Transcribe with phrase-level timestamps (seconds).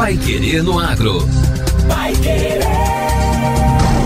[0.00, 1.18] Pai Querer no Agro.
[1.86, 2.60] Pai Querer.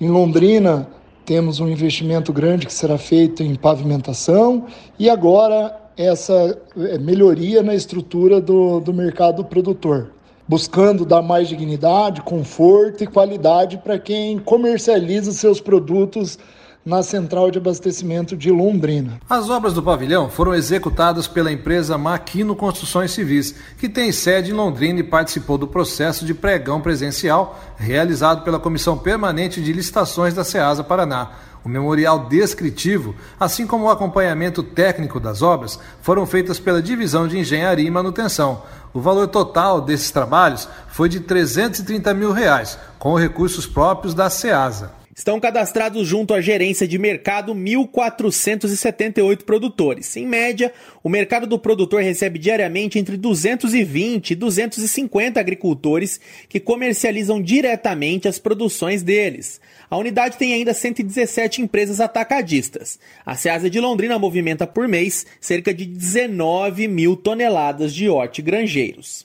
[0.00, 0.88] Em Londrina,
[1.24, 4.66] temos um investimento grande que será feito em pavimentação
[4.98, 10.12] e agora essa é, melhoria na estrutura do, do mercado produtor,
[10.46, 16.38] buscando dar mais dignidade, conforto e qualidade para quem comercializa seus produtos
[16.86, 19.20] na central de abastecimento de Londrina.
[19.28, 24.54] As obras do pavilhão foram executadas pela empresa Maquino Construções Civis, que tem sede em
[24.54, 30.44] Londrina e participou do processo de pregão presencial realizado pela Comissão Permanente de Licitações da
[30.44, 31.32] SEASA Paraná.
[31.64, 37.36] O memorial descritivo, assim como o acompanhamento técnico das obras, foram feitas pela Divisão de
[37.36, 38.62] Engenharia e Manutenção.
[38.94, 45.05] O valor total desses trabalhos foi de 330 mil reais, com recursos próprios da SEASA.
[45.16, 50.14] Estão cadastrados junto à gerência de mercado 1.478 produtores.
[50.14, 50.70] Em média,
[51.02, 58.38] o mercado do produtor recebe diariamente entre 220 e 250 agricultores que comercializam diretamente as
[58.38, 59.58] produções deles.
[59.88, 62.98] A unidade tem ainda 117 empresas atacadistas.
[63.24, 69.24] A Ceasa de Londrina movimenta por mês cerca de 19 mil toneladas de hortigranjeiros.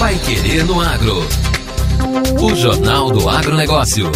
[0.00, 1.20] Vai Querer no Agro.
[2.42, 4.10] O Jornal do Agronegócio.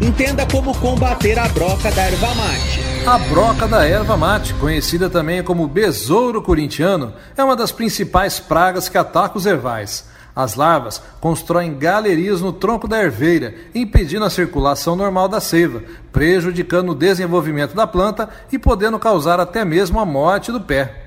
[0.00, 2.80] Entenda como combater a broca da erva mate.
[3.06, 8.88] A broca da erva mate, conhecida também como besouro corintiano, é uma das principais pragas
[8.88, 10.08] que ataca os ervais.
[10.34, 16.90] As larvas constroem galerias no tronco da erveira, impedindo a circulação normal da seiva, prejudicando
[16.90, 21.03] o desenvolvimento da planta e podendo causar até mesmo a morte do pé.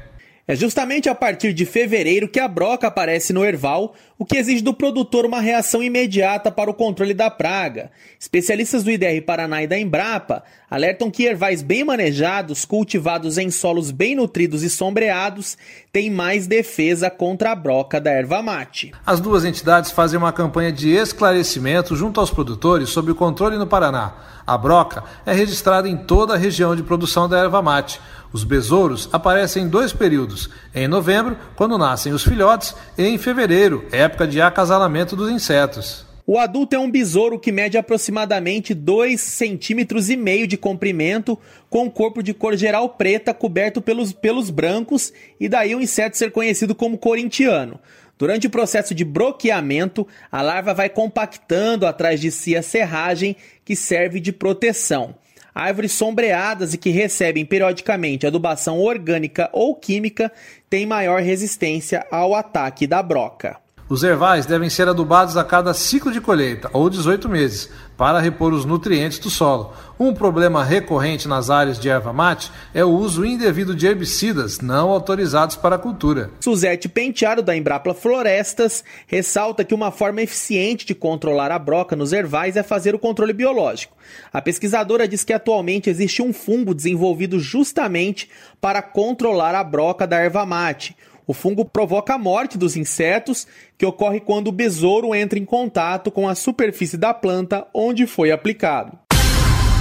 [0.48, 4.62] É justamente a partir de fevereiro que a broca aparece no erval, o que exige
[4.62, 7.92] do produtor uma reação imediata para o controle da praga.
[8.18, 13.92] Especialistas do IDR Paraná e da Embrapa alertam que ervais bem manejados, cultivados em solos
[13.92, 15.58] bem nutridos e sombreados,
[15.92, 18.94] têm mais defesa contra a broca da erva mate.
[19.06, 23.68] As duas entidades fazem uma campanha de esclarecimento junto aos produtores sobre o controle no
[23.68, 24.14] Paraná.
[24.48, 28.00] A broca é registrada em toda a região de produção da erva mate.
[28.32, 33.86] Os besouros aparecem em dois períodos: em novembro, quando nascem os filhotes, e em fevereiro,
[33.92, 36.06] época de acasalamento dos insetos.
[36.30, 41.40] O adulto é um besouro que mede aproximadamente 2,5 centímetros e meio de comprimento,
[41.70, 46.18] com um corpo de cor geral preta coberto pelos pelos brancos, e daí o inseto
[46.18, 47.80] ser conhecido como corintiano.
[48.18, 53.74] Durante o processo de broqueamento, a larva vai compactando atrás de si a serragem que
[53.74, 55.16] serve de proteção.
[55.60, 60.32] Árvores sombreadas e que recebem periodicamente adubação orgânica ou química
[60.70, 63.58] têm maior resistência ao ataque da broca.
[63.90, 68.52] Os ervais devem ser adubados a cada ciclo de colheita, ou 18 meses, para repor
[68.52, 69.74] os nutrientes do solo.
[69.98, 74.90] Um problema recorrente nas áreas de erva mate é o uso indevido de herbicidas não
[74.90, 76.30] autorizados para a cultura.
[76.42, 82.12] Suzete Penteado, da Embrapa Florestas, ressalta que uma forma eficiente de controlar a broca nos
[82.12, 83.96] ervais é fazer o controle biológico.
[84.34, 90.18] A pesquisadora diz que atualmente existe um fungo desenvolvido justamente para controlar a broca da
[90.18, 90.96] erva mate.
[91.28, 93.46] O fungo provoca a morte dos insetos,
[93.78, 98.32] que ocorre quando o besouro entra em contato com a superfície da planta onde foi
[98.32, 98.98] aplicado.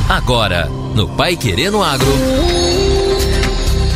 [0.09, 2.07] Agora, no Pai Querendo Agro.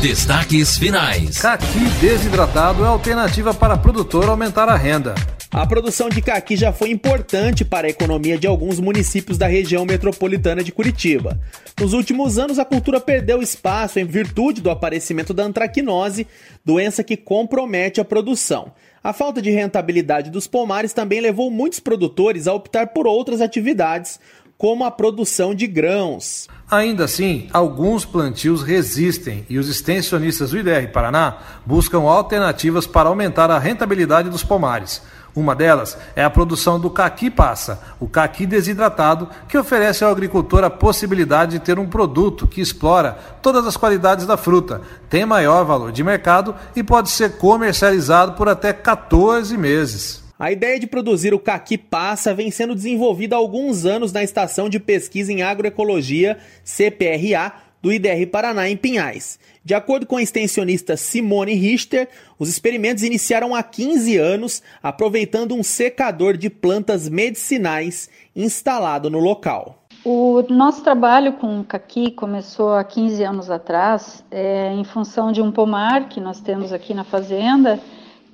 [0.01, 1.39] Destaques finais.
[1.39, 5.15] Caqui desidratado é alternativa para produtor aumentar a renda.
[5.53, 9.85] A produção de caqui já foi importante para a economia de alguns municípios da região
[9.85, 11.41] metropolitana de Curitiba.
[11.81, 16.25] Nos últimos anos, a cultura perdeu espaço em virtude do aparecimento da antracnose,
[16.65, 18.71] doença que compromete a produção.
[19.03, 24.21] A falta de rentabilidade dos pomares também levou muitos produtores a optar por outras atividades,
[24.57, 26.47] como a produção de grãos.
[26.71, 33.51] Ainda assim, alguns plantios resistem e os extensionistas do IDR Paraná buscam alternativas para aumentar
[33.51, 35.03] a rentabilidade dos pomares.
[35.35, 40.65] Uma delas é a produção do caqui passa, o caqui desidratado, que oferece ao agricultor
[40.65, 45.65] a possibilidade de ter um produto que explora todas as qualidades da fruta, tem maior
[45.65, 50.23] valor de mercado e pode ser comercializado por até 14 meses.
[50.39, 54.71] A ideia de produzir o caqui passa vem sendo desenvolvida há alguns anos na Estação
[54.71, 59.39] de Pesquisa em Agroecologia, CPRA, do IDR Paraná, em Pinhais.
[59.65, 65.63] De acordo com a extensionista Simone Richter, os experimentos iniciaram há 15 anos, aproveitando um
[65.63, 69.77] secador de plantas medicinais instalado no local.
[70.03, 75.43] O nosso trabalho com o caqui começou há 15 anos atrás, é, em função de
[75.43, 77.79] um pomar que nós temos aqui na fazenda,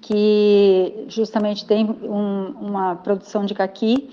[0.00, 4.08] que justamente tem um, uma produção de caqui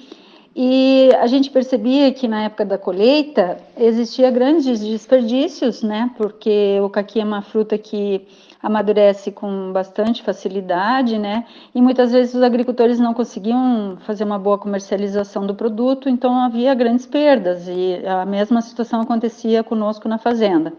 [0.55, 6.11] e a gente percebia que na época da colheita existia grandes desperdícios, né?
[6.15, 8.27] Porque o caqui é uma fruta que
[8.61, 11.45] amadurece com bastante facilidade, né?
[11.73, 16.73] E muitas vezes os agricultores não conseguiam fazer uma boa comercialização do produto, então havia
[16.75, 20.71] grandes perdas e a mesma situação acontecia conosco na fazenda.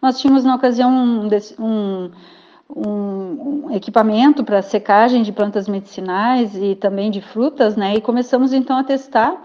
[0.00, 1.28] Nós tínhamos na ocasião um,
[1.60, 2.10] um
[2.74, 7.94] um, um equipamento para secagem de plantas medicinais e também de frutas, né?
[7.94, 9.42] E começamos então a testar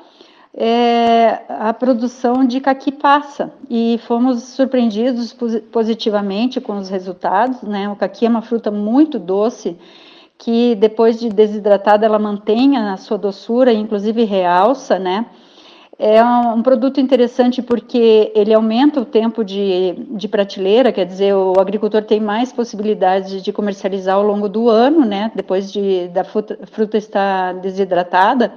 [0.53, 5.35] é, a produção de caqui-passa e fomos surpreendidos
[5.71, 7.89] positivamente com os resultados, né?
[7.89, 9.77] O caqui é uma fruta muito doce
[10.37, 15.25] que depois de desidratada ela mantém a sua doçura, inclusive realça, né?
[15.99, 21.59] É um produto interessante porque ele aumenta o tempo de, de prateleira, quer dizer, o
[21.59, 26.59] agricultor tem mais possibilidades de comercializar ao longo do ano, né, depois de, da fruta,
[26.67, 28.53] fruta estar desidratada,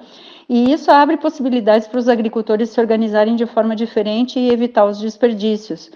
[0.47, 4.99] e isso abre possibilidades para os agricultores se organizarem de forma diferente e evitar os
[4.99, 5.91] desperdícios.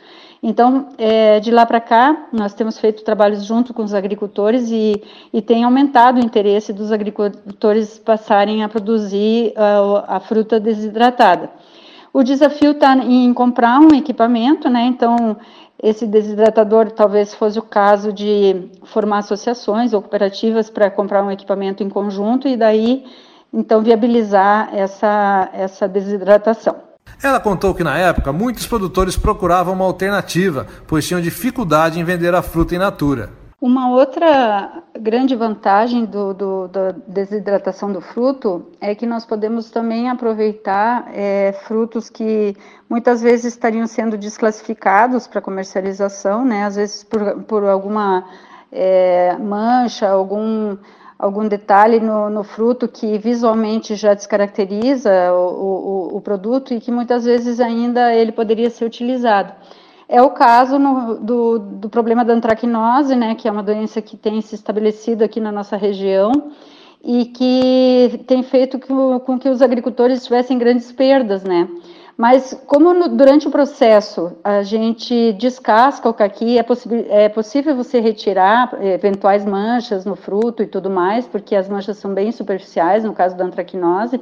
[0.47, 5.03] Então, é, de lá para cá, nós temos feito trabalhos junto com os agricultores e,
[5.33, 11.49] e tem aumentado o interesse dos agricultores passarem a produzir a, a fruta desidratada.
[12.13, 14.85] O desafio está em comprar um equipamento, né?
[14.85, 15.35] Então,
[15.83, 21.83] esse desidratador talvez fosse o caso de formar associações ou cooperativas para comprar um equipamento
[21.83, 23.07] em conjunto e daí,
[23.51, 26.84] então, viabilizar essa, essa desidratação.
[27.23, 32.35] Ela contou que na época muitos produtores procuravam uma alternativa, pois tinham dificuldade em vender
[32.35, 33.31] a fruta in natura.
[33.61, 40.11] Uma outra grande vantagem do, do, da desidratação do fruto é que nós podemos também
[40.11, 42.55] aproveitar é, frutos que
[42.91, 46.65] muitas vezes estariam sendo desclassificados para comercialização, né?
[46.65, 48.27] às vezes por, por alguma
[48.71, 50.77] é, mancha, algum
[51.19, 56.91] algum detalhe no, no, fruto que visualmente já descaracteriza o, o, o, produto e que
[56.91, 59.53] muitas vezes ainda ele poderia ser utilizado.
[60.09, 64.17] É o caso no, do, do, problema da antracnose, né, que é uma doença que
[64.17, 66.53] tem se estabelecido aqui na nossa região
[67.03, 71.69] e que tem feito com, com que os agricultores tivessem grandes perdas, né.
[72.17, 76.65] Mas como no, durante o processo a gente descasca o caqui, é,
[77.25, 82.15] é possível você retirar eventuais manchas no fruto e tudo mais, porque as manchas são
[82.15, 84.21] bem superficiais, no caso da antracnose,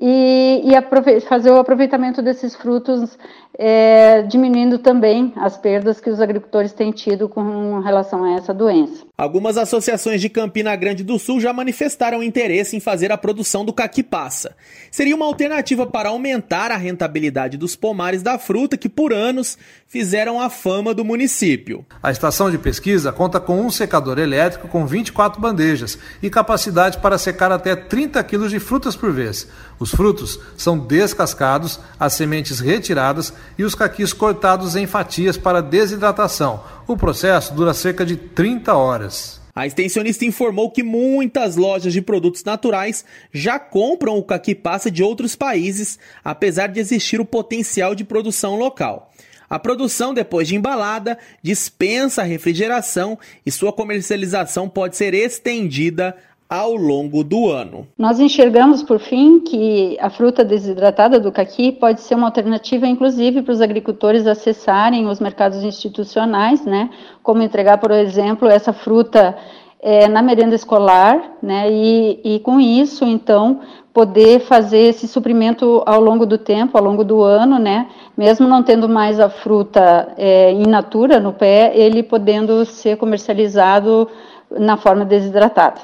[0.00, 3.18] e, e fazer o aproveitamento desses frutos,
[3.58, 9.04] é, diminuindo também as perdas que os agricultores têm tido com relação a essa doença.
[9.18, 13.74] Algumas associações de Campina Grande do Sul já manifestaram interesse em fazer a produção do
[13.74, 14.56] caqui-passa.
[14.90, 20.40] Seria uma alternativa para aumentar a rentabilidade dos pomares da fruta que por anos fizeram
[20.40, 21.84] a fama do município.
[22.02, 27.18] A estação de pesquisa conta com um secador elétrico com 24 bandejas e capacidade para
[27.18, 29.46] secar até 30 quilos de frutas por vez.
[29.78, 36.62] Os frutos são descascados, as sementes retiradas e os caquis cortados em fatias para desidratação.
[36.86, 39.40] O processo dura cerca de 30 horas.
[39.54, 45.02] A extensionista informou que muitas lojas de produtos naturais já compram o caqui passa de
[45.02, 49.10] outros países, apesar de existir o potencial de produção local.
[49.48, 56.16] A produção, depois de embalada, dispensa a refrigeração e sua comercialização pode ser estendida
[56.50, 57.86] ao longo do ano.
[57.96, 63.40] Nós enxergamos, por fim, que a fruta desidratada do caqui pode ser uma alternativa, inclusive,
[63.42, 66.90] para os agricultores acessarem os mercados institucionais, né?
[67.22, 69.36] Como entregar, por exemplo, essa fruta
[69.80, 71.70] é, na merenda escolar, né?
[71.70, 73.60] E, e com isso, então,
[73.94, 77.86] poder fazer esse suprimento ao longo do tempo, ao longo do ano, né?
[78.16, 84.08] Mesmo não tendo mais a fruta é, in natura no pé, ele podendo ser comercializado
[84.50, 85.82] na forma desidratada.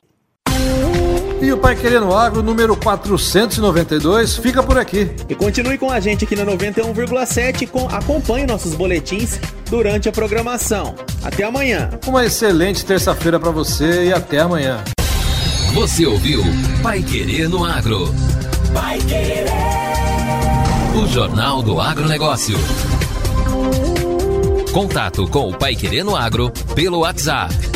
[1.40, 5.10] E o Pai Querendo Agro, número 492, fica por aqui.
[5.28, 9.38] E continue com a gente aqui na 91,7 e acompanhe nossos boletins
[9.68, 10.94] durante a programação.
[11.22, 11.90] Até amanhã.
[12.06, 14.82] Uma excelente terça-feira para você e até amanhã.
[15.74, 16.42] Você ouviu
[16.82, 18.14] Pai Querer no Agro.
[18.72, 19.46] Pai Querer.
[20.94, 22.56] O Jornal do Agronegócio.
[24.72, 27.75] Contato com o Pai Querer no Agro pelo WhatsApp